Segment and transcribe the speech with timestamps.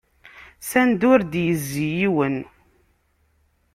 [0.67, 2.37] S anda ur ad yezzi yiwen.